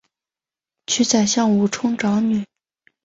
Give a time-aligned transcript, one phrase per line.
[0.87, 2.43] 娶宰相吴充长女。